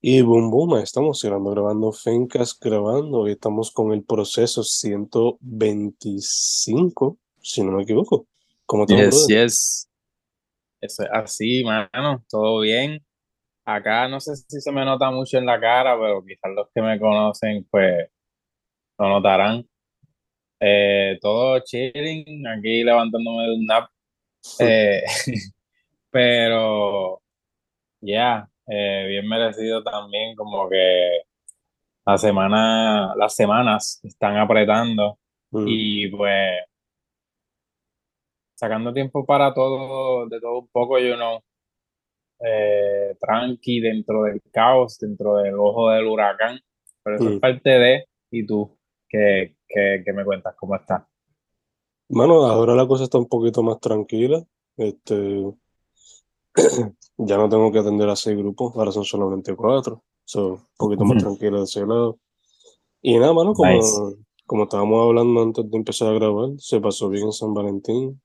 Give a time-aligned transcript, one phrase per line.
[0.00, 3.18] Y boom, boom, estamos grabando, grabando Fencast, grabando.
[3.20, 8.26] Hoy estamos con el proceso 125, si no me equivoco.
[8.64, 9.44] ¿Cómo estamos, Yes, brother?
[9.44, 9.86] yes.
[10.80, 12.24] Eso es así, mano.
[12.28, 13.04] Todo bien.
[13.64, 16.80] Acá no sé si se me nota mucho en la cara, pero quizás los que
[16.80, 18.08] me conocen, pues,
[18.98, 19.68] lo notarán.
[20.58, 23.90] Eh, todo chilling, aquí levantándome de un nap.
[24.58, 25.02] Eh,
[26.10, 27.20] pero,
[28.00, 31.22] ya, eh, bien merecido también, como que
[32.06, 35.18] la semana, las semanas están apretando
[35.50, 36.60] Mm, y pues
[38.54, 41.42] sacando tiempo para todo, de todo un poco, yo no.
[42.40, 46.58] eh, tranqui dentro del caos, dentro del ojo del huracán,
[47.02, 47.40] pero eso es mm.
[47.40, 48.78] parte de, y tú,
[49.08, 50.54] ¿qué, qué, qué me cuentas?
[50.56, 51.02] ¿Cómo estás?
[52.08, 54.42] Mano, ahora la cosa está un poquito más tranquila.
[54.76, 55.14] Este,
[57.18, 60.02] ya no tengo que atender a seis grupos, ahora son solamente cuatro.
[60.24, 62.18] So, un poquito más tranquila de ese lado.
[63.02, 64.16] Y nada, mano, como, Nice.
[64.46, 68.20] como estábamos hablando antes de empezar a grabar, se pasó bien en San Valentín.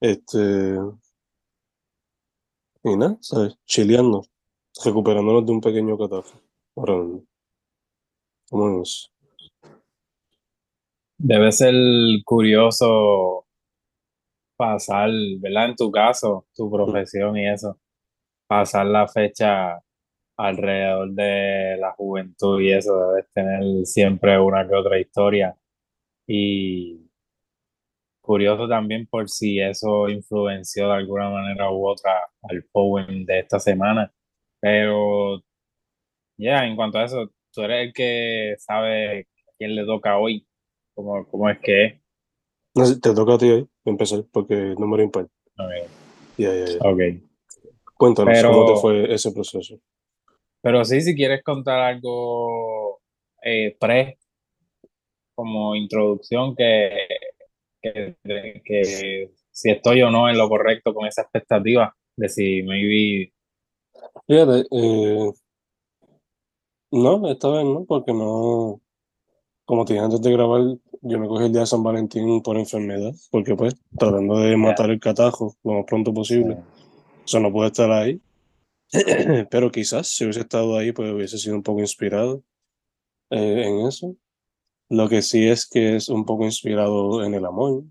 [0.00, 0.78] Este,
[2.84, 3.56] y nada, ¿sabes?
[3.64, 4.24] Chileando,
[4.84, 6.44] recuperándonos de un pequeño catástrofe.
[6.76, 7.24] Ahora mismo.
[8.50, 9.10] ¿Cómo es?
[11.18, 11.74] Debe ser
[12.24, 13.45] curioso
[14.56, 15.70] pasar, ¿verdad?
[15.70, 17.78] En tu caso, tu profesión y eso,
[18.48, 19.80] pasar la fecha
[20.36, 25.56] alrededor de la juventud y eso, debes tener siempre una que otra historia.
[26.26, 27.08] Y
[28.20, 32.12] curioso también por si eso influenció de alguna manera u otra
[32.42, 34.12] al poem de esta semana.
[34.60, 35.42] Pero
[36.38, 39.24] ya, en cuanto a eso, tú eres el que sabe a
[39.58, 40.46] quién le toca hoy,
[40.94, 41.94] cómo, cómo es que es.
[42.76, 45.24] No sé, te toca a ti ahí empezar, porque número impar.
[45.58, 45.90] Ok,
[46.36, 46.78] Ya, ya, ya.
[46.88, 47.00] ok.
[47.96, 49.78] Cuéntanos, Pero- ¿cómo te fue ese proceso?
[50.60, 53.00] Pero sí, si quieres contar algo
[53.42, 54.18] eh, pre,
[55.34, 56.90] como introducción, que,
[57.80, 58.16] que,
[58.64, 63.32] que si estoy o no en lo correcto con esa expectativa de si maybe
[64.26, 65.30] Fíjate, eh,
[66.90, 68.80] no, esta vez no, porque no,
[69.64, 70.60] como te dije antes de grabar,
[71.02, 74.90] yo me cogí el día de San Valentín por enfermedad, porque pues, tratando de matar
[74.90, 76.58] el catajo lo más pronto posible.
[77.24, 78.20] Eso no puede estar ahí.
[79.50, 82.42] Pero quizás si hubiese estado ahí, pues hubiese sido un poco inspirado
[83.30, 84.16] eh, en eso.
[84.88, 87.82] Lo que sí es que es un poco inspirado en el amor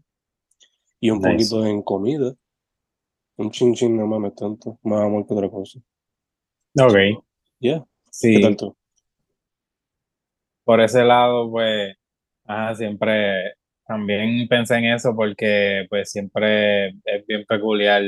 [1.00, 1.32] y un Nice.
[1.50, 2.34] poquito en comida.
[3.38, 5.80] Un chin chin no mames tanto, más amor que otra cosa.
[6.80, 7.24] Ok,
[7.60, 8.76] Ya, ¿qué sí, tal tú?
[10.66, 11.96] por ese lado, pues,
[12.46, 13.54] ajá, siempre
[13.88, 18.04] también pensé en eso porque, pues, siempre es bien peculiar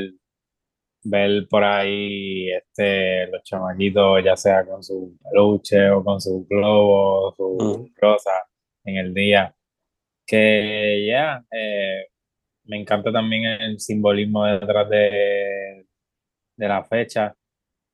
[1.04, 7.34] ver por ahí, este, los chamaquitos, ya sea con su peluche o con su globo,
[7.36, 7.90] su Ujú.
[7.96, 8.32] rosa
[8.84, 9.54] en el día,
[10.26, 12.06] que ya, eh,
[12.64, 15.86] me encanta también el simbolismo detrás de,
[16.56, 17.34] de la fecha,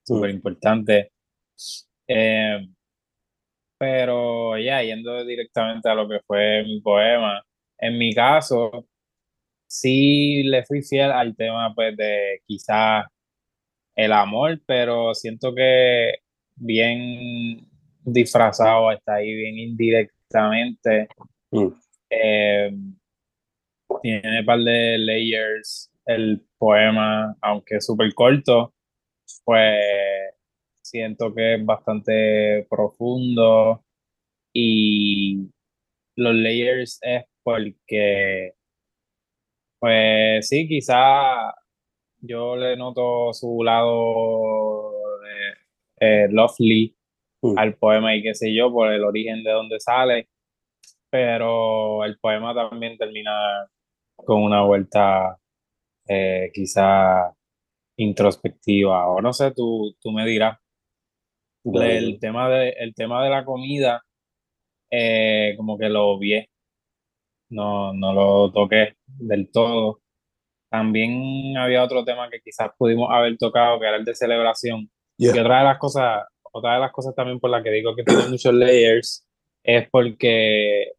[0.04, 1.12] súper importante.
[2.08, 2.68] Eh,
[3.78, 7.42] pero ya, yendo directamente a lo que fue mi poema,
[7.78, 8.86] en mi caso,
[9.66, 13.06] sí le fui fiel al tema pues de quizás
[13.96, 16.14] el amor, pero siento que
[16.56, 17.68] bien
[18.04, 21.08] disfrazado está ahí, bien indirectamente.
[21.50, 21.68] Mm.
[22.10, 22.72] Eh,
[24.02, 28.74] tiene un par de layers el poema, aunque es súper corto,
[29.44, 30.33] pues
[30.94, 33.84] siento que es bastante profundo
[34.52, 35.50] y
[36.16, 38.52] los layers es porque,
[39.80, 41.54] pues sí, quizá
[42.20, 44.92] yo le noto su lado
[46.00, 46.94] eh, lovely
[47.44, 47.58] Mm.
[47.58, 50.28] al poema y qué sé yo, por el origen de donde sale,
[51.10, 53.68] pero el poema también termina
[54.16, 55.38] con una vuelta
[56.08, 57.34] eh, quizá
[57.98, 60.58] introspectiva, o no sé, tú, tú me dirás.
[61.64, 64.02] El tema de, el tema de la comida,
[64.90, 66.50] eh, como que lo obvié,
[67.50, 70.00] no, no lo toqué del todo.
[70.70, 74.90] También había otro tema que quizás pudimos haber tocado, que era el de celebración.
[75.18, 75.34] ya.
[75.34, 78.04] Y otra de las cosas, otra de las cosas también por las que digo que
[78.04, 79.26] tiene muchos layers,
[79.62, 80.92] es porque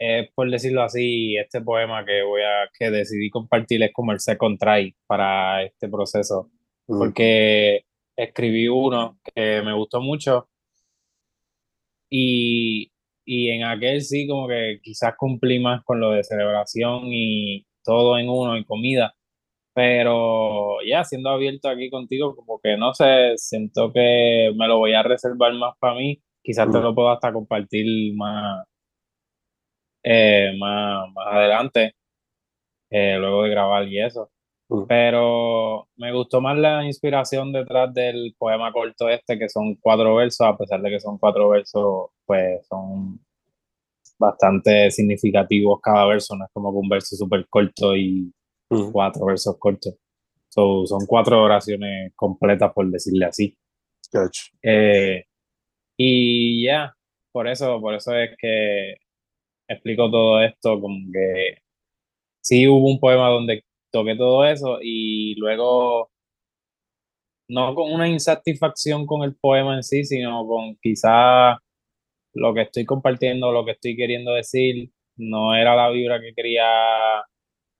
[0.00, 4.20] es por decirlo así, este poema que voy a, que decidí compartir es como el
[4.20, 6.50] second try para este proceso.
[6.88, 6.98] Mm.
[6.98, 7.84] Porque
[8.24, 10.48] escribí uno que me gustó mucho
[12.08, 12.92] y,
[13.24, 18.18] y en aquel sí como que quizás cumplí más con lo de celebración y todo
[18.18, 19.14] en uno y comida,
[19.74, 24.94] Pero ya, siendo abierto aquí contigo, como que no sé, siento que me lo voy
[24.94, 26.22] a reservar más para mí.
[26.42, 28.66] Quizás te lo puedo hasta compartir más,
[30.02, 31.94] eh, más, más adelante,
[32.90, 34.30] eh, luego de grabar y eso.
[34.86, 40.46] Pero me gustó más la inspiración detrás del poema corto este, que son cuatro versos,
[40.46, 43.20] a pesar de que son cuatro versos, pues son
[44.18, 48.32] bastante significativos cada verso, no es como que un verso súper corto y
[48.92, 49.94] cuatro versos cortos.
[50.48, 53.56] So, son cuatro oraciones completas, por decirle así.
[54.12, 54.44] gotcha.
[54.62, 55.24] Eh,
[55.96, 56.94] y ya,
[57.32, 58.94] por eso, por eso es que
[59.68, 61.58] explico todo esto, como que
[62.40, 66.10] sí hubo un poema donde toqué todo eso y luego
[67.48, 71.58] no con una insatisfacción con el poema en sí, sino con quizá
[72.34, 76.64] lo que estoy compartiendo, lo que estoy queriendo decir, no era la vibra que quería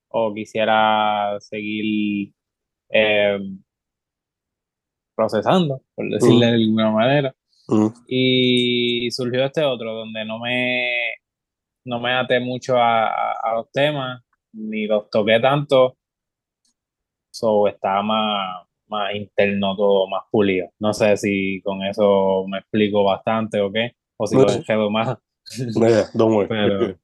[0.08, 2.32] o quisiera seguir
[2.90, 3.38] eh,
[5.14, 7.34] procesando, por decirle de alguna manera.
[8.08, 11.12] Y surgió este otro, donde no me,
[11.84, 14.20] no me até mucho a, a, a los temas,
[14.52, 15.96] ni los toqué tanto,
[17.30, 20.68] so estaba más, más interno todo, más pulido.
[20.78, 24.58] No sé si con eso me explico bastante o qué, o si No, lo sí.
[24.58, 25.18] enredo más,
[25.76, 26.96] No, don't worry.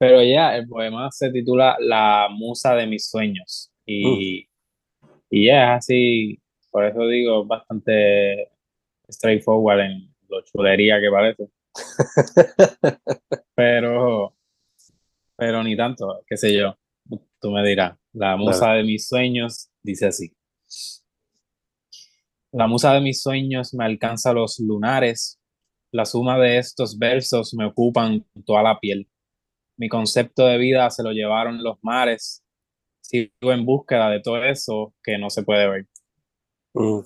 [0.00, 3.72] Pero, ya, el poema se titula La musa de mis sueños.
[3.84, 4.48] Y,
[5.30, 6.40] y ya, es así,
[6.70, 8.50] por eso digo, bastante
[9.10, 11.48] straightforward en lo chulería que parece.
[13.54, 14.34] Pero,
[15.36, 16.76] pero ni tanto, qué sé yo.
[17.40, 20.32] Tú me dirás, la musa de mis sueños dice así.
[22.50, 25.38] La musa de mis sueños me alcanza los lunares.
[25.92, 29.08] La suma de estos versos me ocupan toda la piel.
[29.76, 32.42] Mi concepto de vida se lo llevaron los mares.
[33.00, 35.86] Sigo en búsqueda de todo eso que no se puede ver.
[36.74, 37.00] Mm.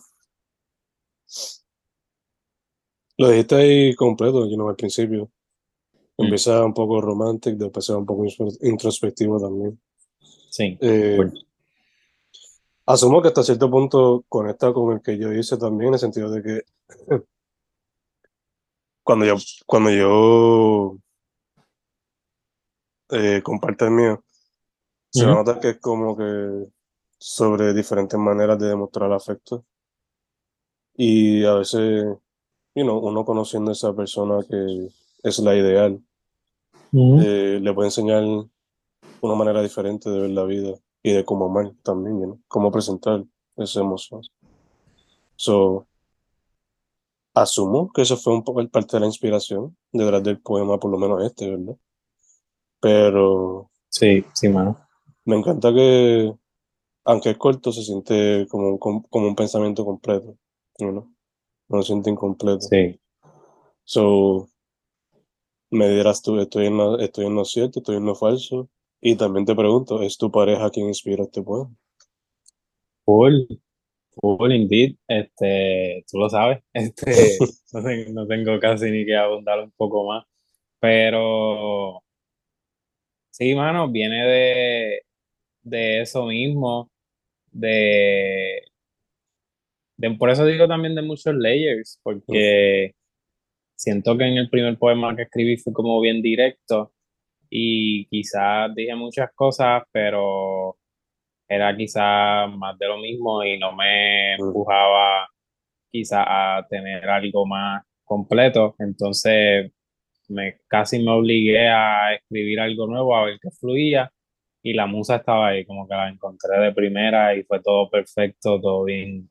[3.19, 5.31] Lo dijiste ahí completo, you know, al principio.
[6.17, 8.25] Mm, Empieza un poco romántico, después un poco
[8.63, 9.79] introspectivo también.
[10.53, 11.33] Sí, Eh, cool.
[12.87, 16.31] asumo que hasta cierto punto conecta con el que yo hice también, en el sentido
[16.31, 16.63] de que
[19.03, 20.99] cuando yo, cuando yo
[23.11, 24.25] eh, comparto el mío,
[25.11, 25.45] se va a Ujú.
[25.45, 26.69] notar que es como que
[27.19, 29.65] sobre diferentes maneras de demostrar afecto.
[30.97, 32.05] Y a veces,
[32.75, 34.89] you know, uno conociendo a esa persona que
[35.23, 36.03] es la ideal,
[36.93, 37.23] Ujú.
[37.23, 38.25] eh, le puede enseñar
[39.23, 43.25] una manera diferente de ver la vida y de cómo amar también, know, cómo presentar
[43.57, 44.23] esa emoción.
[45.37, 45.87] So,
[47.35, 50.99] asumo que eso fue un poco parte de la inspiración detrás del poema, por lo
[50.99, 51.77] menos este, ¿verdad?
[52.81, 54.77] Pero Sí, sí, mano.
[55.25, 56.35] me encanta que,
[57.05, 60.37] aunque es corto, se siente como un, com- como un pensamiento completo,
[60.79, 61.13] you know?
[61.69, 62.61] No se siente incompleto.
[62.63, 63.01] Sí.
[63.85, 64.49] So,
[65.71, 68.69] me dirás tú, estoy en lo, estoy en lo cierto, estoy en lo falso.
[69.03, 71.71] Y también te pregunto, ¿es tu pareja quien inspira este poema?
[73.07, 73.47] Cool.
[74.21, 74.97] Cool, indeed.
[75.09, 76.61] Este, tú lo sabes.
[76.75, 77.39] Este,
[77.73, 80.25] no, ten- no tengo casi ni que abundar un poco más.
[80.81, 82.03] Pero
[83.31, 85.03] sí, mano, viene de,
[85.63, 86.91] de eso mismo.
[87.53, 88.63] De,
[89.97, 92.93] de, por eso digo también de muchos layers, porque
[93.77, 96.93] siento que en el primer poema que escribí fue como bien directo
[97.55, 100.79] y quizás dije muchas cosas, pero
[101.49, 105.29] era quizás más de lo mismo y no me mm, empujaba
[105.91, 108.75] quizás a tener algo más completo.
[108.79, 109.71] Entonces
[110.29, 114.11] me casi me obligué a escribir algo nuevo, a ver qué fluía
[114.63, 118.61] y la musa estaba ahí, como que la encontré de primera y fue todo perfecto,
[118.61, 119.31] todo bien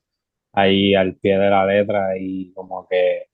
[0.53, 3.30] ahí al pie de la letra y como que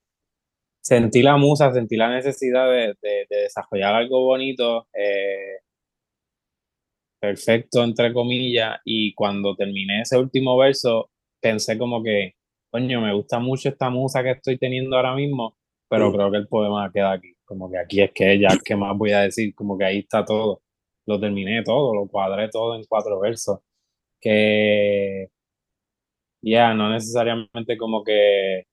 [0.88, 5.60] sentí la musa, sentí la necesidad de, de- de desarrollar algo bonito, eh,
[7.20, 11.10] perfecto entre comillas y cuando terminé ese último verso
[11.42, 12.34] pensé como que,
[12.70, 15.56] coño, me gusta mucho esta musa que estoy teniendo ahora mismo,
[15.90, 18.76] pero mm, creo que el poema queda aquí, como que aquí es que ya, ¿qué
[18.76, 19.54] más voy a decir?
[19.56, 20.62] Como que ahí está todo,
[21.06, 23.60] lo terminé todo, lo cuadré todo en cuatro versos,
[24.22, 25.30] que
[26.42, 28.64] ya no necesariamente como que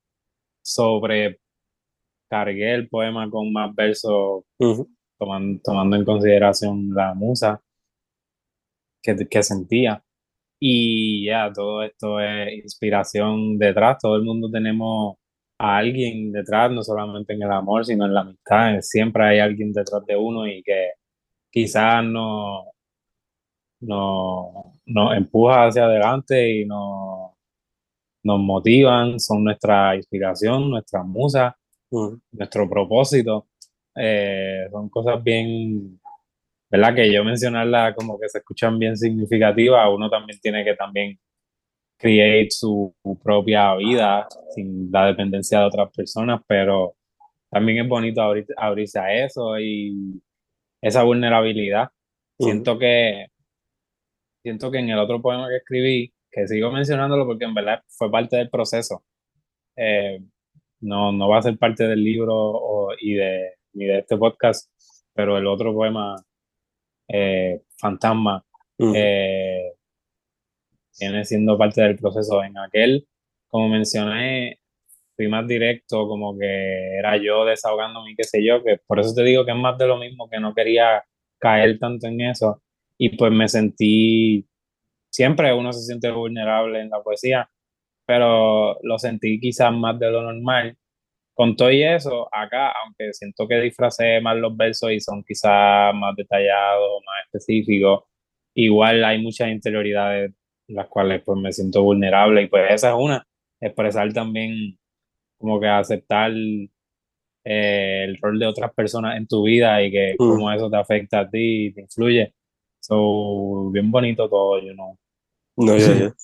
[2.34, 4.88] sobrecargué el poema con más versos ujú,
[5.18, 7.60] tomando, tomando en consideración la musa
[9.02, 10.02] que, que sentía.
[10.60, 13.98] Y ya, todo esto es inspiración detrás.
[14.00, 15.16] Todo el mundo tenemos
[15.58, 18.80] a alguien detrás, no solamente en el amor, sino en la amistad.
[18.80, 20.90] Siempre hay alguien detrás de uno y que
[21.50, 22.64] quizás no,
[23.80, 27.32] nos, nos empuja hacia adelante y nos,
[28.24, 31.56] nos motivan, son nuestra inspiración, nuestra musa,
[31.94, 33.46] Mm, nuestro propósito.
[33.96, 36.00] Eh, son cosas bien,
[36.70, 36.94] ¿verdad?
[36.94, 41.18] Que yo mencionarlas como que se escuchan bien significativas, uno también tiene que también
[41.98, 46.96] create su propia vida sin la dependencia de otras personas, pero
[47.50, 50.20] también es bonito abrir- abrirse a eso y
[50.82, 51.90] esa vulnerabilidad.
[52.38, 53.26] Siento que,
[54.42, 58.10] siento que en el otro poema que escribí, que sigo mencionándolo porque en verdad fue
[58.10, 59.04] parte del proceso,
[59.76, 60.20] eh,
[60.84, 64.70] no, no va a ser parte del libro o- y de, ni de este podcast,
[65.14, 66.16] pero el otro poema,
[67.08, 68.44] eh, Fantasma,
[68.78, 69.72] mm, eh,
[71.00, 72.42] viene siendo parte del proceso.
[72.42, 73.06] En aquel,
[73.48, 74.60] como mencioné,
[75.16, 79.14] fui más directo, como que era yo desahogándome y qué sé yo, que por eso
[79.14, 81.04] te digo que es más de lo mismo, que no quería
[81.38, 82.62] caer tanto en eso.
[82.98, 84.46] Y pues me sentí,
[85.10, 87.48] siempre uno se siente vulnerable en la poesía,
[88.06, 90.76] pero lo sentí quizás más de lo normal.
[91.34, 95.92] Con todo y eso, acá, aunque siento que disfracé más los versos y son quizás
[95.94, 98.04] más detallados, más específicos,
[98.54, 100.32] igual hay muchas interioridades
[100.68, 103.26] las cuales pues me siento vulnerable y pues esa es una,
[103.60, 104.78] expresar también
[105.38, 106.32] como que aceptar
[107.44, 110.16] eh, el rol de otras personas en tu vida y que mm.
[110.16, 112.34] cómo eso te afecta a ti y te influye.
[112.80, 114.98] So, bien bonito todo, you know.
[115.56, 116.14] No, ya, ya.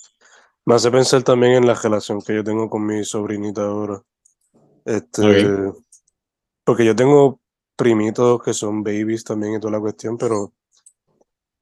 [0.70, 4.04] Me hace pensar también en la relación que yo tengo con mi sobrinita ahora.
[4.84, 5.72] Este,
[6.62, 7.40] porque yo tengo
[7.74, 10.52] primitos que son babies también y toda la cuestión, pero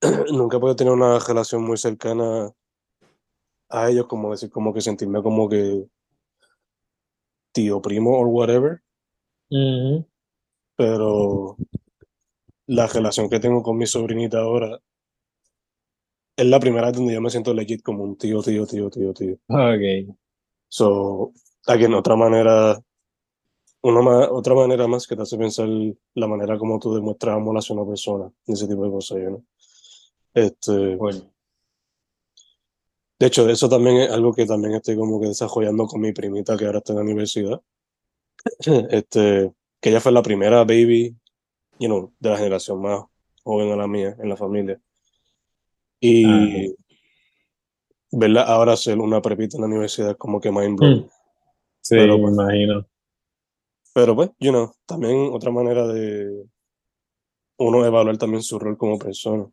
[0.31, 2.53] nunca puedo tener una relación muy cercana
[3.71, 5.87] a ellos, como decir, como que sentirme como que
[7.53, 8.83] tío, primo o whatever,
[10.77, 11.57] pero
[12.67, 14.79] la relación que tengo con mi sobrinita ahora
[16.39, 19.13] es la primera vez donde yo me siento legit como un tío, tío, tío, tío,
[19.13, 19.37] tío.
[19.49, 20.17] Ok,
[20.71, 21.33] So,
[21.67, 22.79] again, otra manera,
[23.83, 25.69] una ma- otra manera más que te hace pensar
[26.15, 29.45] la manera como tú demuestras amor hacia una persona, ese tipo de cosas, ¿no?
[30.35, 31.33] Este, cool.
[33.21, 36.57] de hecho, eso también es algo que también estoy como que desarrollando con mi primita
[36.57, 37.61] que ahora está en la universidad.
[38.91, 41.17] Este, que ella fue la primera baby,
[41.81, 43.05] you know, de la generación más
[43.45, 44.81] joven a la mía en la familia.
[46.01, 46.75] Y
[48.11, 51.03] verla ahora ser una prepita en la universidad como que mind blowing.
[51.03, 51.11] Mm.
[51.81, 52.87] Sí, Pero, me pues, imagino.
[53.95, 56.45] Pero pues, you know, también otra manera de
[57.59, 59.47] uno evaluar también su rol como persona.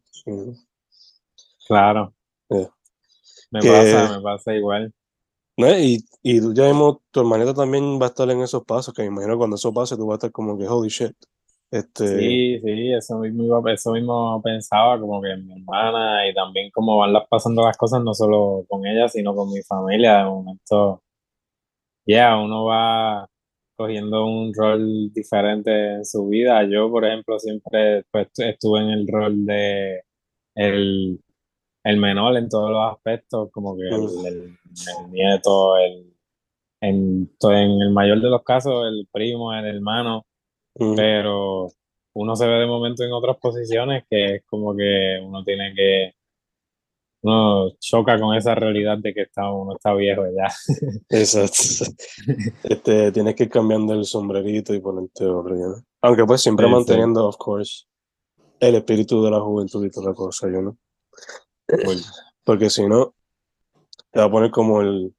[1.67, 2.13] Claro.
[2.49, 2.69] Yeah.
[3.51, 4.93] Me Que- pasa, me pasa igual.
[5.57, 5.69] ¿No?
[5.79, 9.07] Y, y ya vimos, tu hermanita también va a estar en esos pasos, que me
[9.07, 11.15] imagino cuando eso pase tú vas a estar como que holy shit.
[11.75, 16.98] Este, Sí, sí, eso mismo, eso mismo pensaba, como que mi hermana y también cómo
[16.98, 20.20] van las, pasando las cosas, no solo con ella, sino con mi familia.
[20.20, 21.01] De momento,
[22.05, 23.27] ya, uno va
[23.75, 26.63] cogiendo un rol diferente en su vida.
[26.70, 30.01] Yo, por ejemplo, siempre pues, estuve en el rol de
[30.55, 31.20] el,
[31.84, 36.13] el menor en todos los aspectos, como que el, el- el nieto, el,
[36.82, 40.25] en, en el mayor de los casos, el primo, el hermano
[40.75, 41.70] mm, pero
[42.13, 46.13] uno se ve de momento en otras posiciones que es como que uno tiene que,
[47.24, 50.48] uno choca con esa realidad de que está, uno está viejo ya.
[51.10, 51.91] exacto.
[52.63, 55.75] Este, tienes que ir cambiando el sombrerito y ponerte otro, know.
[56.01, 56.75] Aunque pues siempre Sí, sí.
[56.75, 57.86] manteniendo, of course,
[58.60, 60.77] el espíritu de la juventud y toda la cosa, you know.
[61.67, 61.98] Cool.
[62.44, 63.13] Porque si no,
[64.12, 65.13] te va a poner como el,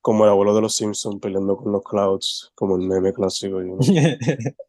[0.00, 3.76] como el abuelo de los Simpsons peleando con los clouds, como el meme clásico, you
[3.76, 3.78] know.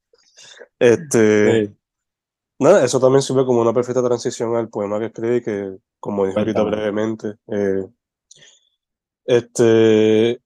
[0.79, 1.75] Este, Sí,
[2.59, 6.39] nada, eso también sirve como una perfecta transición al poema que escribí, que como dije
[6.39, 7.85] ahorita brevemente, eh,
[9.25, 10.41] este,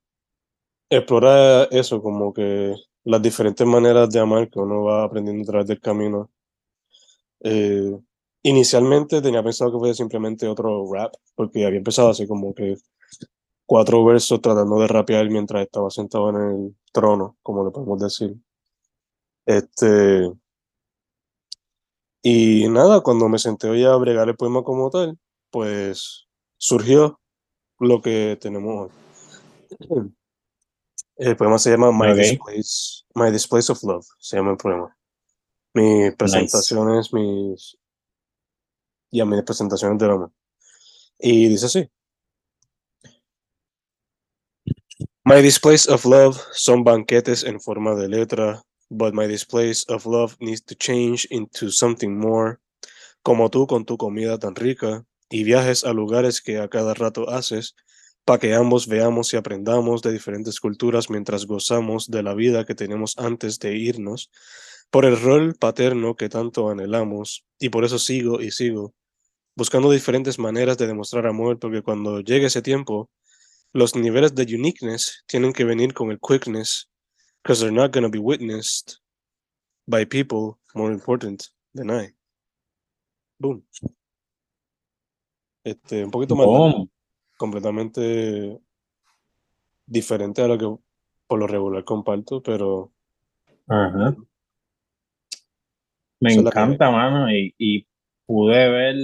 [0.89, 5.67] explora eso, como que las diferentes maneras de amar que uno va aprendiendo a través
[5.67, 6.29] del camino.
[7.41, 7.97] Eh,
[8.43, 12.75] inicialmente tenía pensado que fuera simplemente otro rap, porque había empezado así como que
[13.65, 18.35] cuatro versos tratando de rapear mientras estaba sentado en el trono, como le podemos decir.
[19.45, 20.31] Este,
[22.21, 25.19] y nada, cuando me senté hoy a bregar el poema como tal,
[25.51, 27.19] pues surgió
[27.79, 28.91] lo que tenemos
[29.89, 30.11] hoy.
[31.15, 32.11] El poema se llama My.
[32.15, 34.97] Displays, My Displays of Love, se llama el poema.
[35.75, 37.77] Mis presentaciones, mis...
[39.11, 40.31] Ya, mis presentaciones del amor.
[41.19, 41.87] Y dice así.
[45.23, 50.35] My displays of love son banquetes en forma de letra, but my displays of love
[50.39, 52.59] needs to change into something more.
[53.23, 57.29] Como tú con tu comida tan rica y viajes a lugares que a cada rato
[57.29, 57.75] haces,
[58.25, 62.75] para que ambos veamos y aprendamos de diferentes culturas mientras gozamos de la vida que
[62.75, 64.29] tenemos antes de irnos,
[64.89, 68.93] por el rol paterno que tanto anhelamos, y por eso sigo y sigo,
[69.55, 73.09] buscando diferentes maneras de demostrar amor, porque cuando llegue ese tiempo,
[73.73, 76.89] los niveles de uniqueness tienen que venir con el quickness,
[77.43, 78.99] because they're not going to be witnessed
[79.87, 82.13] by people more important than I.
[83.39, 83.63] Boom.
[85.65, 86.87] Este, un poquito más
[87.37, 88.59] completamente
[89.85, 90.83] diferente a lo que
[91.27, 92.91] por lo regular comparto, pero
[93.67, 94.15] Ajá.
[96.19, 97.85] Me que encanta, mano, y, y
[98.25, 98.95] pude ver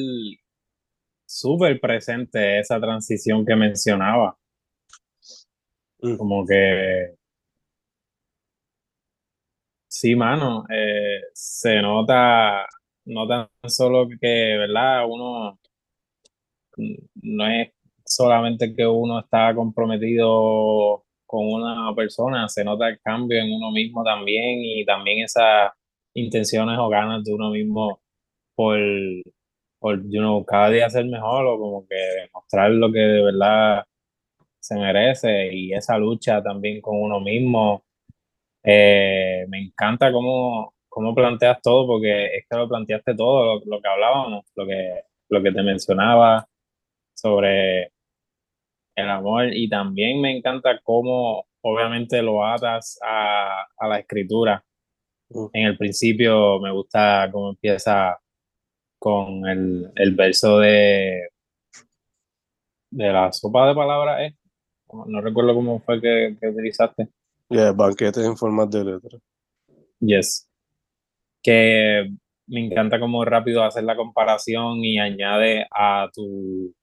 [1.25, 4.37] súper presente esa transición que mencionaba.
[6.01, 6.15] Mm.
[6.15, 7.18] Como que
[9.89, 12.65] sí, mano, eh, se nota,
[13.05, 15.05] no tan solo que, ¿verdad?
[15.07, 15.59] Uno
[17.21, 17.69] no es
[18.05, 24.03] solamente que uno está comprometido con una persona, se nota el cambio en uno mismo
[24.03, 25.71] también y también esas
[26.15, 28.01] intenciones o ganas de uno mismo
[28.55, 28.79] por,
[29.79, 33.83] por you know, cada día ser mejor o como que demostrar lo que de verdad
[34.59, 37.83] se merece y esa lucha también con uno mismo.
[38.63, 43.81] Eh, me encanta cómo, cómo planteas todo porque es que lo planteaste todo, lo, lo
[43.81, 46.47] que hablábamos, lo que, lo que te mencionaba
[47.15, 47.91] sobre
[48.95, 54.63] el amor y también me encanta cómo obviamente lo atas a, a la escritura.
[55.29, 55.45] Mm.
[55.53, 58.17] En el principio me gusta cómo empieza
[58.99, 61.29] con el, el verso de,
[62.91, 64.35] de la sopa de palabras, ¿eh?
[65.05, 67.07] No recuerdo cómo fue que, que utilizaste.
[67.49, 69.19] Yeah, banquetes en formas de letra.
[69.99, 70.49] Yes.
[71.41, 72.09] Que
[72.47, 76.73] me encanta cómo rápido hacer la comparación y añade a tu,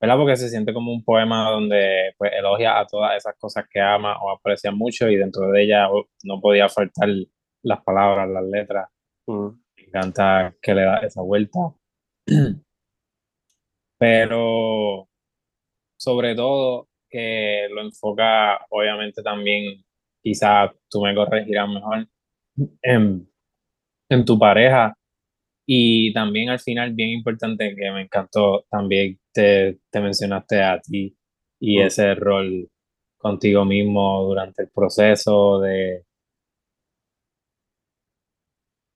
[0.00, 0.16] ¿verdad?
[0.16, 4.16] Porque se siente como un poema donde pues elogia a todas esas cosas que ama
[4.22, 7.08] o aprecia mucho y dentro de ella oh, no podía faltar
[7.62, 8.88] las palabras, las letras.
[9.26, 9.48] Mm.
[9.76, 11.58] Me encanta que le da esa vuelta.
[13.98, 15.08] Pero
[15.96, 19.84] sobre todo que lo enfoca obviamente también,
[20.28, 22.06] quizás tú me corregirás mejor,
[22.82, 23.28] en,
[24.10, 24.94] en tu pareja.
[25.66, 31.16] Y también al final, bien importante que me encantó, también te, te mencionaste a ti
[31.60, 31.82] y Mm.
[31.86, 32.70] ese rol
[33.18, 36.04] contigo mismo durante el proceso de...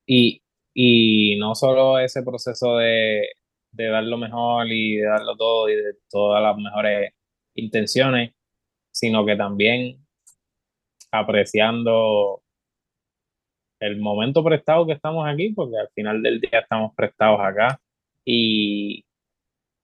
[0.07, 0.42] Y,
[0.75, 3.29] y no solo ese proceso de,
[3.73, 7.12] de dar lo mejor y de darlo todo y de todas las mejores
[7.55, 8.33] intenciones,
[8.90, 10.07] sino que también
[11.12, 12.42] apreciando
[13.81, 17.81] el momento prestado que estamos aquí, porque al final del día estamos prestados acá
[18.25, 19.05] y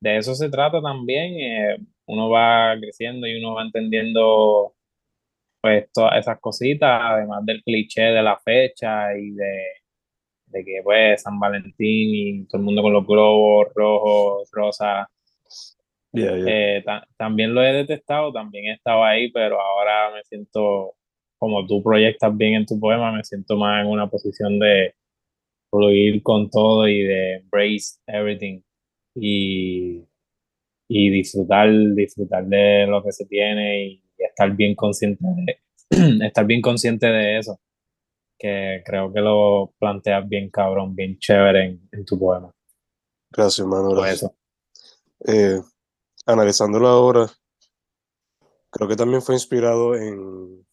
[0.01, 1.35] de eso se trata también.
[1.41, 4.75] eh, uno va creciendo y uno va entendiendo
[5.61, 9.65] pues todas esas cositas, además del cliché de la fecha y de,
[10.47, 11.75] de que pues San Valentín
[12.45, 15.09] y todo el mundo con los globos rojos, rosas.
[16.13, 16.45] Yeah, yeah.
[16.79, 20.95] Eh, ta- también lo he detestado, también he estado ahí, pero ahora me siento,
[21.39, 24.95] como tú proyectas bien en tu poema, me siento más en una posición de
[25.71, 28.61] fluir con todo y de embrace everything
[29.15, 30.05] y,
[30.89, 35.25] y disfrutar, disfrutar de lo que se tiene y estar bien consciente
[35.91, 37.61] de, estar bien consciente de eso,
[38.39, 42.51] que creo que lo planteas bien cabrón, bien chévere en, en tu poema.
[43.31, 43.91] Gracias, hermano.
[43.91, 44.23] Por Gracias.
[44.23, 44.37] eso.
[45.27, 45.61] Eh,
[46.27, 47.27] analizándolo ahora,
[48.71, 50.67] creo que también fue inspirado en,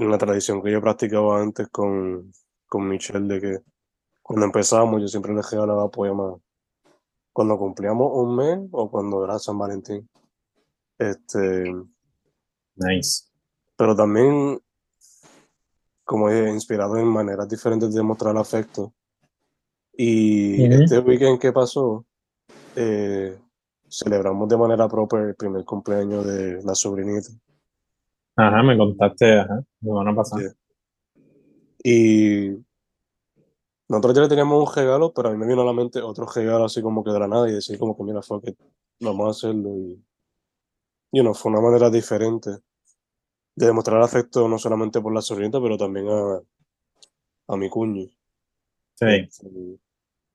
[0.00, 2.32] en la tradición que yo practicaba antes con,
[2.66, 3.58] con Michelle, de que
[4.22, 6.40] cuando empezábamos yo siempre le regalaba poemas
[7.32, 10.08] cuando cumplíamos un mes o cuando era San Valentín.
[10.98, 11.74] Este,
[12.76, 13.24] Nice.
[13.76, 14.60] pero también,
[16.04, 18.92] como dije, inspirado en maneras diferentes de demostrar afecto.
[19.92, 20.82] Y Ujú.
[20.82, 22.04] este weekend que pasó,
[22.74, 23.38] eh,
[23.88, 27.30] celebramos de manera propia el primer cumpleaños de la sobrinita.
[28.36, 30.42] Ajá, me contaste, ajá, la semana pasada.
[30.42, 30.54] Yeah.
[31.82, 32.64] Y
[33.88, 36.26] nosotros ya le teníamos un regalo, pero a mí me vino a la mente otro
[36.26, 38.58] regalo así como que de la nada y decir como que mira, fuck it,
[39.00, 39.70] vamos a hacerlo.
[39.76, 40.02] Y,
[41.12, 42.50] you know, fue una manera diferente
[43.56, 46.40] de demostrar afecto no solamente por la sobrinita, pero también a,
[47.48, 48.06] a mi cuño,
[48.94, 49.48] Sí, este,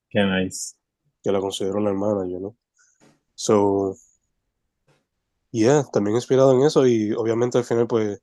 [0.10, 0.76] qué nice.
[1.24, 2.58] que la considero una hermana, yo, ¿no?
[3.36, 3.96] So,
[5.60, 8.22] yeah, también inspirado en eso y obviamente al final pues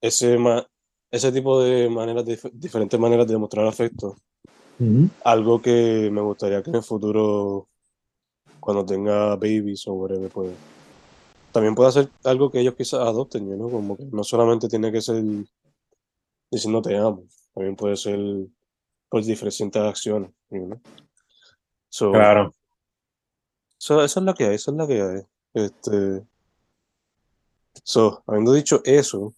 [0.00, 0.66] ese, ma-
[1.10, 4.16] ese tipo de maneras, dif- diferentes maneras de demostrar afecto
[5.24, 7.68] Algo que me gustaría que en el futuro,
[8.60, 10.58] cuando tenga babies o whatever, pues
[11.52, 13.70] también puede ser algo que ellos quizás adopten, ¿no?
[13.70, 15.24] Como que no solamente tiene que ser
[16.50, 18.18] diciendo te amo, también puede ser
[19.08, 20.80] por diferentes acciones, ¿no?
[22.10, 22.54] claro.
[23.84, 25.20] So, eso es lo que hay, eso es lo que hay.
[25.52, 26.24] Este,
[27.82, 29.34] so, habiendo dicho eso.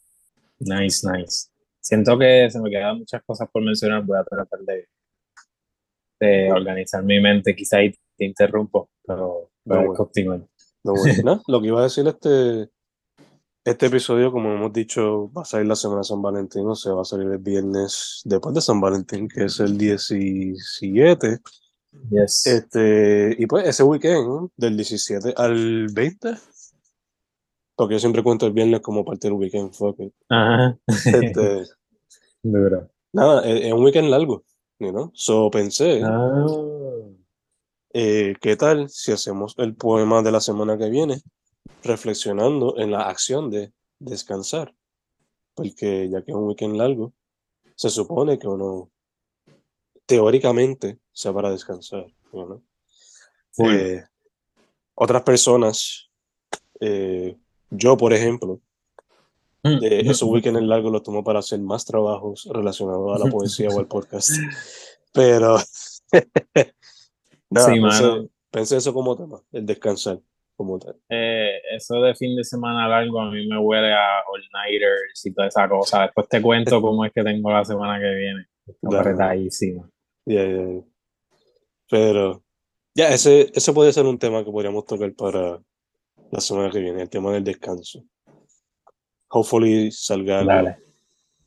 [0.60, 1.48] Nice, nice.
[1.80, 4.86] Siento que se me quedan muchas cosas por mencionar, voy a tratar de,
[6.20, 9.96] de organizar mi mente, quizá ahí te interrumpo, pero voy.
[10.84, 10.94] No,
[11.48, 12.70] lo que iba a decir este,
[13.64, 16.92] este episodio, como hemos dicho, va a salir la semana de San Valentín, o sea,
[16.92, 21.40] va a salir el viernes después de San Valentín, que es el 17.
[22.10, 22.46] Yes.
[22.46, 26.34] Este, y pues ese weekend, del 17 al 20,
[27.74, 30.78] porque yo siempre cuento el viernes como parte del weekend, fuck Ajá.
[30.86, 31.64] Este,
[32.42, 32.88] Duro.
[33.12, 34.44] Nada, es, un weekend largo,
[34.78, 35.10] ¿no?
[35.14, 36.46] So pensé, ah.
[37.92, 41.22] eh, ¿qué tal si hacemos el poema de la semana que viene?
[41.82, 44.74] reflexionando en la acción de descansar,
[45.54, 47.14] porque ya que es un weekend largo,
[47.74, 48.90] se supone que uno
[50.06, 52.06] teóricamente se va para descansar.
[53.58, 54.02] Eh,
[54.94, 56.10] otras personas,
[56.80, 57.36] eh,
[57.70, 58.60] yo por ejemplo,
[59.62, 60.32] mm, eh, mm, esos mm.
[60.32, 64.30] weekends largos los tomo para hacer más trabajos relacionados a la poesía o al podcast.
[65.12, 65.56] Pero,
[67.50, 70.20] nada, pensé eso como tema, el descansar.
[71.10, 75.48] Eh, eso de fin de semana largo a mí me huele a all-nighters y toda
[75.48, 76.02] esa cosa.
[76.02, 78.46] Después te cuento cómo es que tengo la semana que viene.
[78.66, 79.02] Está
[81.88, 82.42] Pero,
[82.94, 85.62] ya, ese, ese puede ser un tema que podríamos tocar para
[86.30, 88.02] la semana que viene, el tema del descanso.
[89.28, 90.78] Hopefully salga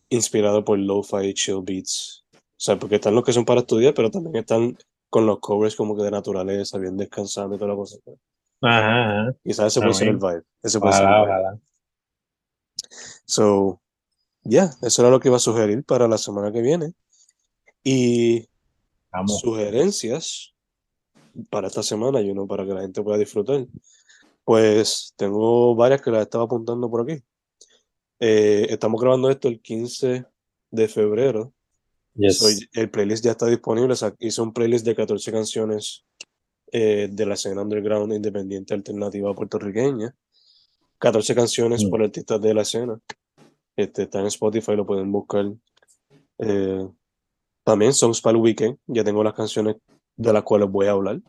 [0.09, 2.25] inspirado por lo-fi chill beats.
[2.33, 4.77] O sea, porque están los que son para estudiar, pero también están
[5.09, 7.97] con los covers como que de naturaleza, bien descansando y toda la cosa.
[8.61, 9.33] Ajá.
[9.43, 10.43] Quizás ese puede ser el vibe.
[10.61, 11.59] Ese puede ser el vibe.
[13.25, 13.81] So,
[14.43, 16.93] ya, eso era lo que iba a sugerir para la semana que viene.
[17.83, 18.47] Y
[19.27, 20.53] sugerencias
[21.49, 23.65] para esta semana y uno para que la gente pueda disfrutar.
[24.43, 27.21] Pues tengo varias que las estaba apuntando por aquí.
[28.19, 30.25] Eh, estamos grabando esto el 15
[30.71, 31.53] de febrero.
[32.15, 33.95] el playlist ya está disponible.
[34.19, 36.05] hice un playlist de 14 canciones
[36.71, 40.15] eh, de la escena underground independiente alternativa puertorriqueña.
[40.99, 41.89] 14 canciones mm.
[41.89, 42.99] por artistas de la escena.
[43.75, 45.45] Este, está en Spotify, lo pueden buscar.
[46.39, 46.87] Eh,
[47.69, 48.79] también Songs para el Weekend.
[48.87, 49.75] Ya tengo las canciones
[50.15, 51.21] de las cuales voy a hablar.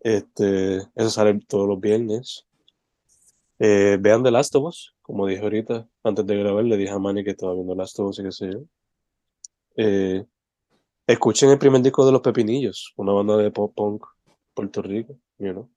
[0.00, 2.46] Este, eso sale todos los viernes.
[3.58, 6.98] Eh, vean The Last of Us, como dije ahorita, antes de grabar, le dije a
[6.98, 10.24] Manny que estaba viendo Last of Us y qué sé yo.
[11.06, 14.02] escuchen el primer disco de Los Pepinillos, una banda de pop punk
[14.54, 15.18] Puerto Rico.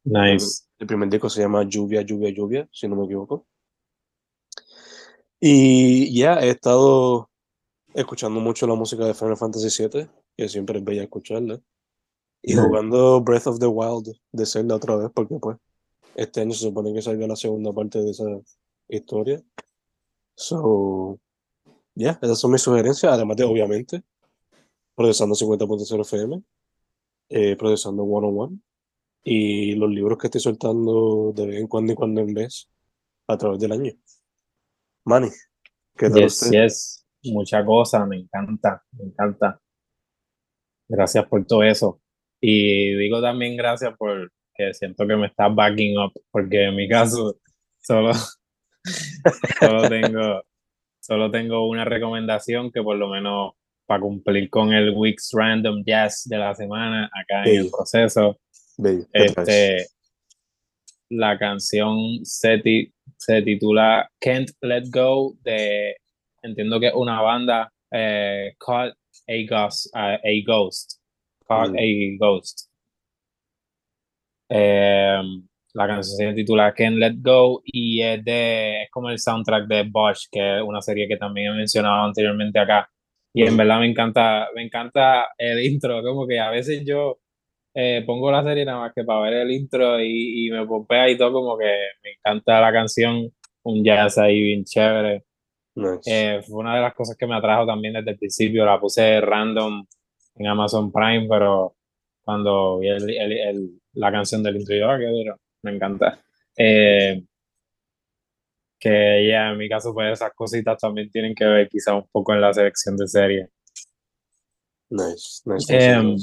[0.05, 0.63] Nice.
[0.79, 3.47] El, primer disco se llama Lluvia, Lluvia, Lluvia, si no me equivoco.
[5.41, 7.29] Y ya he estado
[7.93, 11.61] escuchando mucho la música de Final Fantasy VII, que siempre es bella escucharla.
[12.41, 15.57] Y jugando Breath of the Wild de Zelda otra vez, porque pues
[16.15, 18.25] este año se supone que salga la segunda parte de esa
[18.89, 19.41] historia.
[20.35, 21.19] So,
[21.95, 24.03] ya, esas son mis sugerencias, además de, obviamente,
[24.95, 26.43] procesando 50.0 FM,
[27.29, 28.59] eh, procesando One on One
[29.23, 32.69] y los libros que estoy soltando de vez en cuando y cuando en vez
[33.27, 33.93] a través del año.
[35.05, 35.29] Manny,
[35.95, 37.02] ¿qué tal yes, Yes.
[37.25, 39.59] Mucha cosa, me encanta, me encanta.
[40.87, 42.01] Gracias por todo eso.
[42.41, 46.87] Y digo también gracias por que siento que me estás backing up, porque en mi
[46.87, 47.39] caso
[47.81, 48.11] solo,
[49.59, 50.43] solo, tengo,
[50.99, 53.53] solo tengo una recomendación que por lo menos
[53.85, 58.39] para cumplir con el Week's Random Jazz de la semana acá en el proceso,
[59.11, 59.87] este,
[61.09, 62.61] la canción se,
[63.17, 65.97] se, titula Can't Let Go de,
[66.43, 68.93] entiendo que es una banda, eh, Called
[69.27, 69.87] a Ghost.
[69.95, 70.99] a Ghost.
[71.47, 71.77] Called mm.
[71.77, 72.69] a Ghost.
[74.49, 79.67] Em, la canción se titula Can't Let Go y es, de, es como el soundtrack
[79.67, 82.89] de Bosch, que es una serie que también he mencionado anteriormente acá.
[83.33, 87.19] Y en verdad me encanta, me encanta el intro, como que a veces yo
[87.73, 91.09] eh, pongo la serie nada más que para ver el intro y, y me pompea
[91.09, 91.65] y todo, como que
[92.03, 93.29] me encanta la canción,
[93.63, 95.23] un jazz ahí bien chévere.
[96.05, 99.19] Eh, fue una de las cosas que me atrajo también desde el principio, la puse
[99.21, 99.85] random
[100.35, 101.75] en Amazon Prime, pero
[102.21, 106.19] cuando vi el, el, la canción del intro, yo, ah, me encanta.
[106.55, 107.23] Eh,
[108.79, 112.33] que ya en mi caso, pues esas cositas también tienen que ver quizá un poco
[112.33, 113.49] en la selección de series.
[114.89, 115.73] Nice, nice.
[115.73, 116.17] Em,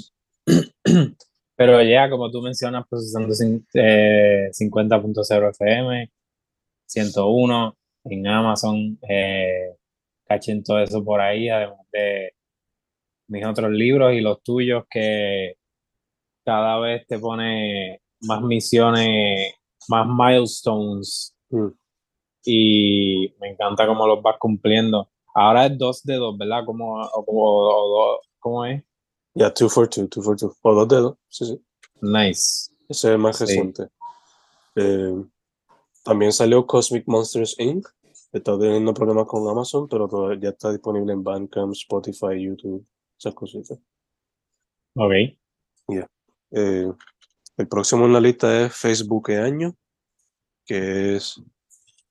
[1.56, 3.34] pero ya, como tú mencionas, procesando
[3.74, 6.12] eh, 50.0 FM,
[6.86, 9.76] 101 en Amazon, eh,
[10.26, 12.32] cachen todo eso por ahí, además de
[13.28, 15.54] mis otros libros y los tuyos que
[16.44, 19.54] cada vez te pone más misiones,
[19.88, 21.36] más milestones.
[21.50, 21.68] Mm.
[22.44, 25.10] Y me encanta cómo los vas cumpliendo.
[25.34, 26.64] Ahora es 2 de 2, ¿verdad?
[26.64, 28.82] ¿Cómo, o, ¿Cómo es?
[29.34, 30.56] Ya, 2 for 2, 2 for 2.
[30.62, 31.60] O 2 de 2, sí, sí.
[32.00, 32.72] Nice.
[32.88, 33.88] Ese es más reciente.
[34.74, 35.14] Eh,
[36.02, 37.86] también salió Cosmic Monsters Inc.
[38.32, 42.86] Está teniendo problemas con Amazon, pero todavía ya está disponible en Bandcamp, Spotify, YouTube,
[43.18, 43.78] esas cositas.
[44.94, 45.12] Ok.
[45.88, 46.08] Ya.
[46.52, 46.92] Eh,
[47.56, 49.76] el próximo en la lista es Facebook e Año,
[50.64, 51.42] que es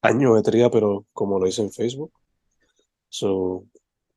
[0.02, 2.12] añometría, pero como lo dice en Facebook.
[3.10, 3.66] So,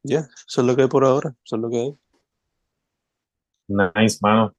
[0.02, 1.98] ya, yeah, eso es lo que hay por ahora, eso es lo que hay.
[3.68, 4.54] Nice, mano.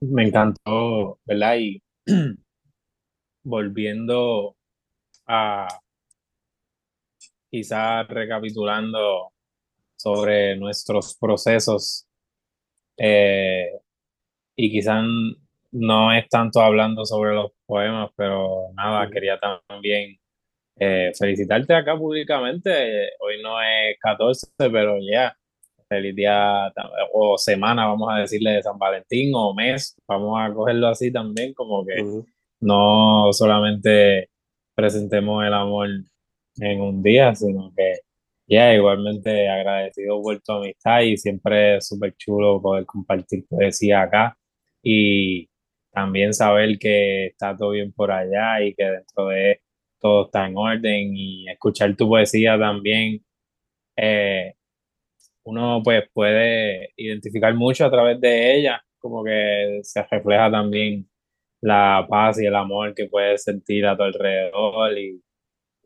[0.00, 1.56] Me encantó, ¿verdad?
[1.58, 1.82] Y
[3.42, 4.56] volviendo
[5.26, 5.68] a
[7.50, 9.32] quizás recapitulando
[9.96, 12.06] sobre nuestros procesos
[12.96, 13.70] eh,
[14.56, 15.04] y quizás
[15.72, 20.18] no es tanto hablando sobre los poemas, pero nada, quería también
[20.78, 23.10] eh, felicitarte acá públicamente.
[23.20, 25.36] Hoy no es 14, pero ya,
[25.88, 26.72] feliz día
[27.12, 31.54] o semana, vamos a decirle, de San Valentín o mes, vamos a cogerlo así también,
[31.54, 32.02] como que
[32.60, 34.30] no solamente
[34.74, 35.88] presentemos el amor
[36.56, 38.00] en un día, sino que
[38.46, 44.36] ya igualmente agradecido por tu amistad y siempre es súper chulo poder compartir poesía acá
[44.82, 45.48] y
[45.92, 49.60] también saber que está todo bien por allá y que dentro de
[50.00, 53.24] todo está en orden y escuchar tu poesía también.
[53.96, 54.54] Eh,
[55.44, 61.09] uno pues puede identificar mucho a través de ella, como que se refleja también
[61.62, 65.22] la paz y el amor que puedes sentir a tu alrededor y,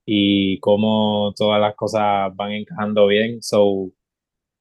[0.07, 3.43] y cómo todas las cosas van encajando bien.
[3.43, 3.91] So,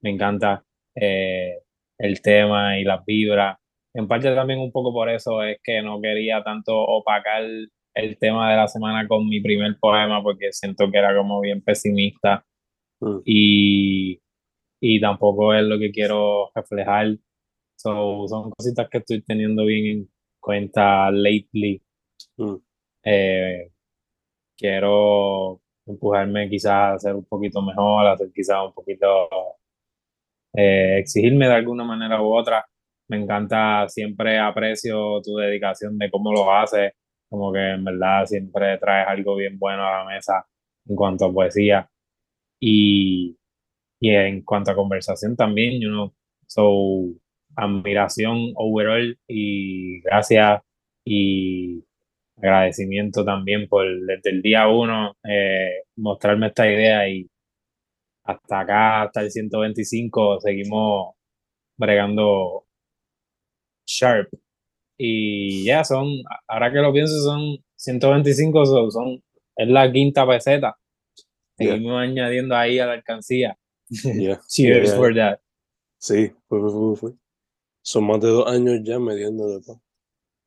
[0.01, 0.63] me encanta
[0.95, 1.59] eh,
[1.97, 3.57] el tema y las vibras.
[3.93, 7.43] En parte también un poco por eso es que no quería tanto opacar
[7.95, 11.61] el tema de la semana con mi primer poema porque siento que era como bien
[11.61, 12.43] pesimista
[12.99, 13.19] mm.
[13.25, 14.19] y,
[14.81, 17.17] y tampoco es lo que quiero reflejar.
[17.75, 20.12] son cositas que estoy teniendo bien en
[20.43, 21.81] cuenta lately.
[22.37, 22.55] Mm.
[23.05, 23.71] Eh,
[24.57, 29.29] quiero empujarme quizás a ser un poquito mejor, a ser quizás un poquito,
[30.53, 32.65] eh, exigirme de alguna manera u otra.
[33.09, 36.93] Me encanta, siempre aprecio tu dedicación de cómo lo haces,
[37.29, 40.45] como que en verdad siempre traes algo bien bueno a la mesa
[40.87, 41.89] en cuanto a poesía
[42.59, 43.37] y,
[43.99, 46.13] y en cuanto a conversación también, you know,
[46.47, 47.13] so
[47.55, 50.61] admiración overall y gracias
[51.05, 51.83] y
[52.37, 57.27] agradecimiento también por desde el día uno eh, mostrarme esta idea y
[58.23, 61.15] hasta acá, hasta el 125, seguimos
[61.77, 62.65] bregando
[63.85, 64.29] sharp.
[64.97, 66.07] Y ya son,
[66.47, 69.23] ahora que lo pienso, son 125, son,
[69.55, 70.77] es la quinta peseta.
[71.57, 73.57] Seguimos añadiendo ahí a la alcancía.
[74.47, 75.39] Cheers for that.
[75.97, 76.31] Sí,
[77.83, 79.61] son más de dos años ya mediendo de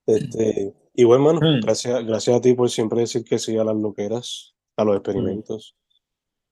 [0.06, 1.60] Este, y bueno, mano, hmm.
[1.60, 5.76] gracias, gracias a ti por siempre decir que sí a las loqueras, a los experimentos,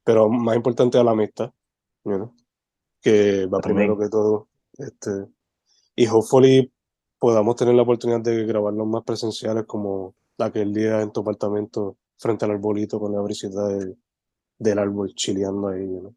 [0.04, 1.50] pero más importante a la amistad,
[3.00, 4.48] que va primero que todo.
[4.76, 5.10] Este,
[5.96, 6.70] y hopefully
[7.18, 12.44] podamos tener la oportunidad de grabarlos más presenciales como aquel día en tu apartamento frente
[12.44, 13.66] al arbolito con la brisita
[14.58, 16.14] del árbol chileando ahí, ¿no?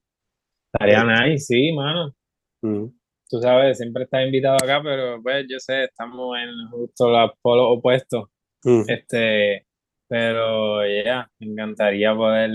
[0.74, 1.30] Estaría este.
[1.30, 2.14] nice, sí, mano.
[2.62, 2.88] Mm
[3.30, 7.78] tú sabes, siempre estás invitado acá, pero pues yo sé, estamos en justo los polos
[7.78, 8.30] opuestos.
[8.64, 8.84] Mm.
[8.88, 9.68] Este,
[10.08, 12.52] pero ya, me encantaría poder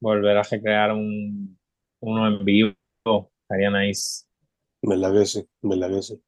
[0.00, 1.58] volver a recrear un,
[2.00, 2.74] uno en vivo.
[3.42, 4.24] Estaría nice.
[4.82, 5.48] ¿Verdad que sí?
[5.62, 6.22] ¿Verdad que sí?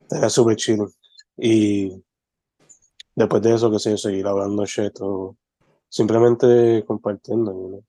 [0.00, 0.90] Estaría súper chido.
[1.36, 2.02] Y
[3.14, 5.36] después de eso, que sé, seguir hablando shit o
[5.88, 7.84] simplemente compartiendo, ¿no?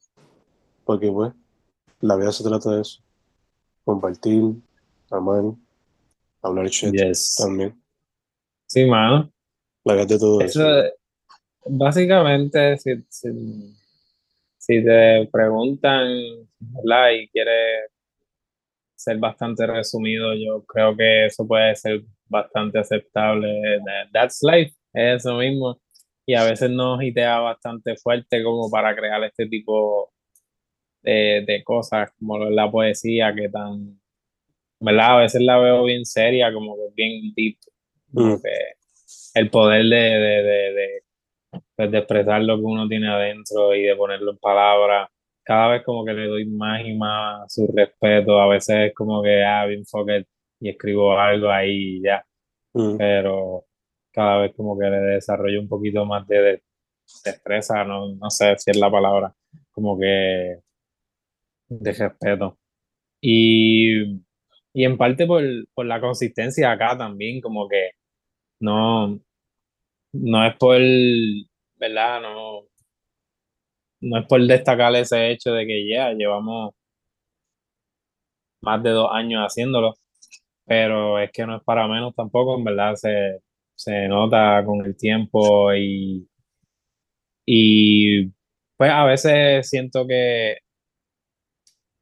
[0.84, 1.34] Porque pues,
[2.02, 3.02] la vida se trata de eso.
[3.86, 4.44] Compartir,
[5.12, 5.44] amar,
[6.42, 6.94] hablar shit
[7.38, 7.82] también.
[8.68, 9.32] Sí, mano.
[9.84, 10.62] La de todo eso.
[11.66, 16.08] Básicamente, si, si, te preguntan,
[16.60, 17.12] ¿verdad?
[17.12, 17.92] Y quieres
[18.96, 23.80] ser bastante resumido, yo creo que eso puede ser bastante aceptable.
[24.14, 25.82] That's life, es eso mismo.
[26.26, 30.14] Y a veces nos hitea bastante fuerte como para crear este tipo
[31.02, 34.00] de, de cosas, como la poesía que tan
[34.80, 35.18] ¿verdad?
[35.18, 37.58] A veces la veo bien seria, como que bien deep,
[38.14, 38.42] como Mm.
[38.42, 38.50] que
[39.36, 41.04] el poder de, de, de, de,
[41.76, 45.10] pues, de expresar lo que uno tiene adentro y de ponerlo en palabras.
[45.44, 48.40] Cada vez como que le doy más y más su respeto.
[48.42, 50.28] A veces es como que, ah, bien fuck it,
[50.60, 52.26] y escribo algo ahí y ya.
[52.74, 52.98] Mm.
[52.98, 53.66] Pero
[54.14, 56.64] cada vez como que le desarrollo un poquito más de, de
[57.26, 59.34] destreza, no, no sé si es la palabra,
[59.72, 60.60] como que
[61.70, 62.58] de respeto.
[63.22, 64.22] Y,
[64.74, 67.92] y en parte por, por la consistencia acá también, como que
[68.62, 69.20] no,
[70.14, 70.80] no es por,
[71.78, 72.22] ¿verdad?
[72.22, 72.64] No,
[74.02, 76.74] no es por destacar ese hecho de que ya llevamos
[78.62, 79.96] más de dos años haciéndolo,
[80.66, 83.42] pero es que no es para menos tampoco, en verdad se,
[83.76, 86.28] se nota con el tiempo y,
[87.46, 88.28] y
[88.78, 90.58] pues a veces siento que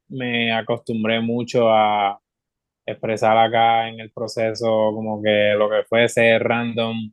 [0.08, 2.18] me acostumbré mucho a
[2.92, 7.12] expresar acá en el proceso como que lo que fuese random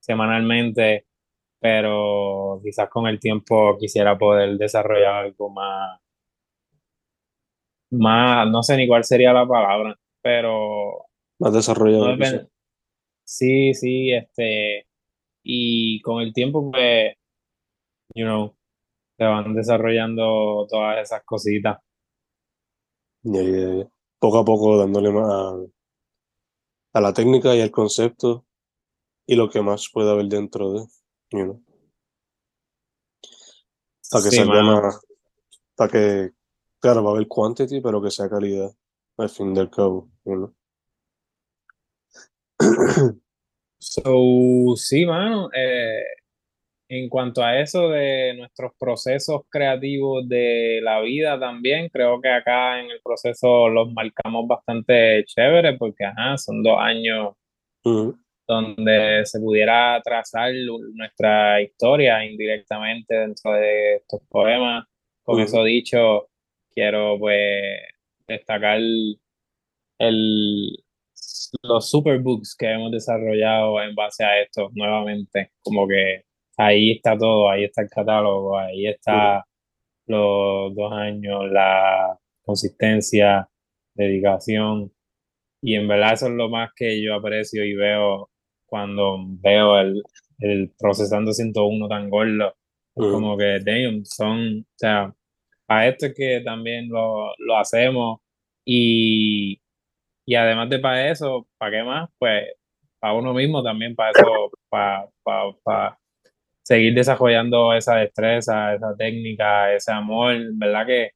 [0.00, 1.06] semanalmente,
[1.60, 6.00] pero quizás con el tiempo quisiera poder desarrollar algo más,
[7.90, 11.06] más, no sé ni cuál sería la palabra, pero
[11.38, 12.48] Más no desarrollado, quizás.
[13.24, 14.86] Sí, sí, este,
[15.44, 17.14] y con el tiempo, pues,
[18.14, 18.56] you know,
[19.18, 21.78] se van desarrollando todas esas cositas.
[23.24, 23.91] Ya, ya, ya.
[24.22, 25.56] Poco a poco dándole más a,
[26.92, 28.46] a la técnica y al concepto
[29.26, 30.86] y lo que más puede haber dentro de,
[31.32, 31.62] you know,
[34.08, 34.80] para que Sí, salga mano.
[34.82, 35.00] más,
[35.74, 36.30] para que,
[36.80, 38.72] claro, va a haber quantity, pero que sea calidad,
[39.16, 40.54] al fin del cabo, you know.
[43.80, 46.04] So, sí, mano, eh,
[46.94, 52.80] en cuanto a eso de nuestros procesos creativos de la vida también, creo que acá
[52.80, 57.34] en el proceso los marcamos bastante chévere porque, ajá, son dos años
[57.84, 60.52] Ujú, donde se pudiera trazar
[60.94, 64.84] nuestra historia indirectamente dentro de estos poemas.
[65.22, 66.28] Con ujú, eso dicho,
[66.74, 67.78] quiero pues
[68.26, 68.78] destacar
[69.98, 70.76] el,
[71.62, 75.52] los superbooks que hemos desarrollado en base a esto nuevamente.
[75.62, 76.24] Como que
[76.56, 79.44] ahí está todo, ahí está el catálogo, ahí está
[80.06, 83.48] los dos años, la consistencia,
[83.94, 84.92] dedicación.
[85.62, 88.30] Y en verdad eso es lo más que yo aprecio y veo
[88.66, 90.02] cuando veo el,
[90.38, 92.54] el procesando 101 tan gordo.
[92.96, 95.14] Es Ujú, como que, damn, son, o sea,
[95.68, 98.20] a esto es que también lo, lo hacemos
[98.64, 99.60] y,
[100.26, 102.10] y además de para eso, ¿para qué más?
[102.18, 102.44] Pues
[103.00, 105.98] para uno mismo también, para eso, para, para, para
[106.62, 110.86] seguir desarrollando esa destreza, esa técnica, ese amor, ¿verdad?
[110.86, 111.10] Que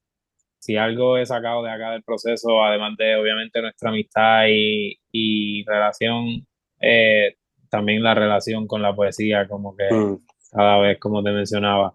[0.58, 5.64] si algo he sacado de acá del proceso, además de obviamente nuestra amistad y, y
[5.64, 6.46] relación,
[6.80, 7.36] eh,
[7.70, 10.22] también la relación con la poesía, como que ujú.
[10.50, 11.94] cada vez, como te mencionaba,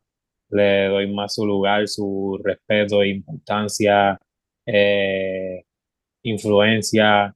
[0.49, 4.17] le doy más su lugar, su respeto, importancia,
[4.65, 5.63] eh,
[6.23, 7.33] influencia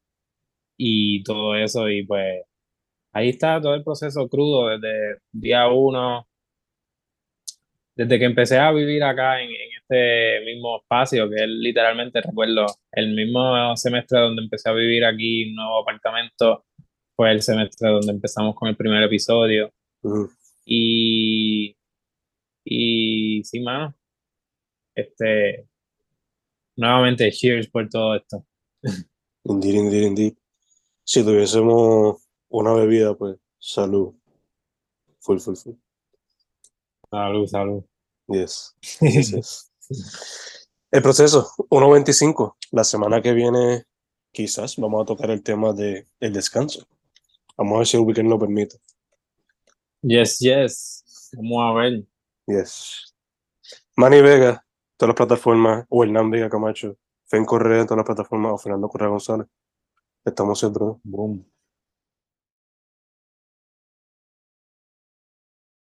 [0.78, 1.90] y todo eso.
[1.90, 2.44] Y pues
[3.16, 6.28] ahí está todo el proceso crudo desde día uno
[7.96, 12.66] desde que empecé a vivir acá en, en este mismo espacio, que es literalmente, recuerdo,
[12.92, 16.66] el mismo semestre donde empecé a vivir aquí, un nuevo apartamento,
[17.16, 19.72] fue el semestre donde empezamos con el primer episodio.
[20.02, 20.30] Ujú.
[20.66, 21.78] Y,
[22.66, 23.96] y sí, mano,
[24.94, 25.66] este,
[26.76, 28.46] nuevamente, cheers por todo esto.
[29.46, 30.34] Indeed, indeed, indeed.
[31.06, 32.25] Si tuviésemos
[32.60, 34.14] una bebida, pues, salud.
[35.20, 35.76] Full, full, full.
[37.12, 37.84] Salud, salud.
[38.28, 38.76] Yes.
[39.02, 39.72] Yes, yes.
[40.92, 42.56] El proceso, 1.25.
[42.72, 43.86] La semana que viene,
[44.32, 46.88] quizás vamos a tocar el tema de el descanso.
[47.58, 48.78] Vamos a ver si el weekend lo permite.
[50.02, 51.32] Yes, yes.
[51.34, 52.04] Vamos a ver.
[52.48, 53.14] Yes.
[53.98, 54.66] Manny Vega,
[54.98, 59.10] todas las plataformas, o Hernán Vega Camacho, Fen Correa, todas las plataformas, o Fernando Correa
[59.10, 59.48] González.
[60.24, 60.86] Estamos siempre.
[61.04, 61.46] Boom.